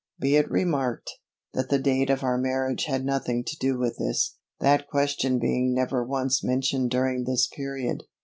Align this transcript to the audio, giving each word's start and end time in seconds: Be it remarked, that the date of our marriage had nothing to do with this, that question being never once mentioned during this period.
Be 0.19 0.35
it 0.35 0.49
remarked, 0.49 1.11
that 1.53 1.69
the 1.69 1.77
date 1.77 2.09
of 2.09 2.23
our 2.23 2.35
marriage 2.39 2.85
had 2.85 3.05
nothing 3.05 3.43
to 3.43 3.55
do 3.59 3.77
with 3.77 3.97
this, 3.99 4.35
that 4.59 4.87
question 4.87 5.37
being 5.37 5.75
never 5.75 6.03
once 6.03 6.43
mentioned 6.43 6.89
during 6.89 7.25
this 7.25 7.45
period. 7.45 8.05